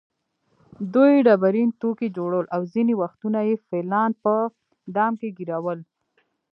دوی 0.93 1.13
ډبرین 1.27 1.69
توکي 1.81 2.07
جوړول 2.17 2.45
او 2.55 2.61
ځینې 2.73 2.93
وختونه 3.01 3.39
یې 3.47 3.55
فیلان 3.67 4.11
په 4.23 4.33
دام 4.95 5.13
کې 5.19 5.29
ګېرول. 5.37 5.79